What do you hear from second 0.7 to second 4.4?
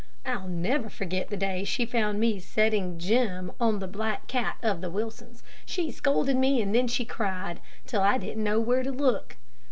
forget the day she found me setting Jim on that black